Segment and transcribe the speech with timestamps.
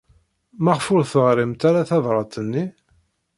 [0.63, 2.65] Maɣef ur teɣrimt ara tabṛat-nni?